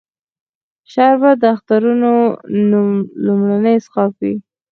شربت 0.91 1.35
د 1.41 1.43
اخترونو 1.55 2.11
لومړنی 3.25 3.75
څښاک 3.83 4.13
وي 4.21 4.35